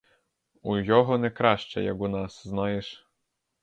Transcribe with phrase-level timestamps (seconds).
[0.61, 3.07] У його не краще, як у нас,— знаєш.